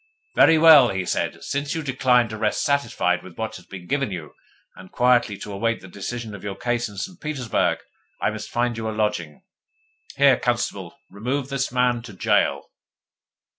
'Very 0.33 0.57
well,' 0.57 0.89
he 0.89 1.05
said. 1.05 1.43
'Since 1.43 1.75
you 1.75 1.83
decline 1.83 2.27
to 2.29 2.35
rest 2.35 2.63
satisfied 2.63 3.21
with 3.21 3.37
what 3.37 3.57
has 3.57 3.67
been 3.67 3.85
given 3.85 4.09
you, 4.09 4.33
and 4.75 4.91
quietly 4.91 5.37
to 5.37 5.51
await 5.53 5.79
the 5.79 5.87
decision 5.87 6.33
of 6.33 6.43
your 6.43 6.55
case 6.55 6.89
in 6.89 6.97
St. 6.97 7.21
Petersburg, 7.21 7.77
I 8.19 8.31
must 8.31 8.49
find 8.49 8.77
you 8.77 8.89
a 8.89 8.97
lodging. 8.97 9.43
Here, 10.17 10.37
constable, 10.37 10.97
remove 11.11 11.49
the 11.49 11.69
man 11.71 12.01
to 12.01 12.13
gaol. 12.13 12.71